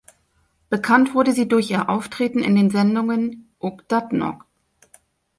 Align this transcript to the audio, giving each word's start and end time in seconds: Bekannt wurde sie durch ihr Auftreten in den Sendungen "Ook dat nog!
Bekannt 0.71 1.13
wurde 1.13 1.31
sie 1.31 1.47
durch 1.47 1.69
ihr 1.69 1.87
Auftreten 1.87 2.39
in 2.39 2.55
den 2.55 2.71
Sendungen 2.71 3.51
"Ook 3.59 3.87
dat 3.87 4.13
nog! 4.13 4.45